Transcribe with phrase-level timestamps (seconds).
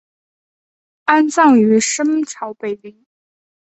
[1.05, 3.05] 安葬于深草北陵。